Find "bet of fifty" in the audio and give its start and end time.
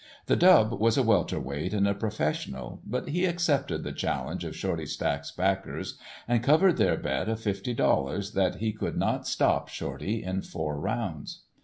6.97-7.75